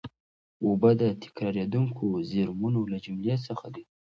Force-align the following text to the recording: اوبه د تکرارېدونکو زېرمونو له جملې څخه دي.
اوبه 0.65 0.89
د 1.01 1.03
تکرارېدونکو 1.23 2.05
زېرمونو 2.29 2.81
له 2.91 2.97
جملې 3.05 3.35
څخه 3.47 3.67
دي. 3.75 3.83